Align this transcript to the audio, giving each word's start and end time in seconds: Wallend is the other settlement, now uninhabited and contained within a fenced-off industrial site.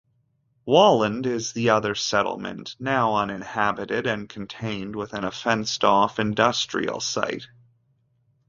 Wallend 0.65 1.27
is 1.27 1.53
the 1.53 1.69
other 1.69 1.93
settlement, 1.93 2.75
now 2.79 3.17
uninhabited 3.17 4.07
and 4.07 4.27
contained 4.27 4.95
within 4.95 5.23
a 5.23 5.29
fenced-off 5.29 6.17
industrial 6.17 6.99
site. 6.99 7.47